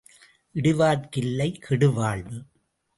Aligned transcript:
இடுவார்க்கு 0.55 1.17
இல்லை 1.17 1.59
கெடுவாழ்வு. 1.69 2.37